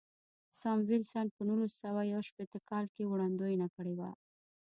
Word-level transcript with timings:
ساموېلسن 0.59 1.25
په 1.35 1.41
نولس 1.47 1.73
سوه 1.83 2.01
یو 2.13 2.21
شپېته 2.29 2.59
کال 2.69 2.85
کې 2.93 3.03
وړاندوینه 3.11 3.67
کړې 3.75 3.93
وه. 3.99 4.09